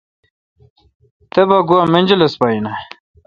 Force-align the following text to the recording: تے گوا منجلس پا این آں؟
تے 1.31 1.41
گوا 1.69 1.81
منجلس 1.93 2.33
پا 2.39 2.47
این 2.51 2.65
آں؟ 2.71 2.79